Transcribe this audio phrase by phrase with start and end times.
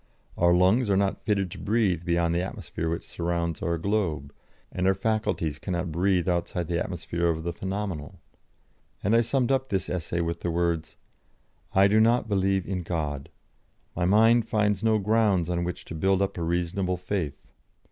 [0.35, 4.33] Our lungs are not fitted to breathe beyond the atmosphere which surrounds our globe,
[4.71, 8.19] and our faculties cannot breathe outside the atmosphere of the phenomenal."
[9.03, 10.95] And I summed up this essay with the words:
[11.75, 13.29] "I do not believe in God.
[13.95, 17.45] My mind finds no grounds on which to build up a reasonable faith.